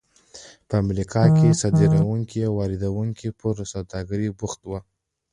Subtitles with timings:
[0.67, 4.77] په امریکا کې صادروونکي او واردوونکي پر سوداګرۍ بوخت وو.